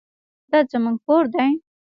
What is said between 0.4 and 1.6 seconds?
دا زموږ کور دی؟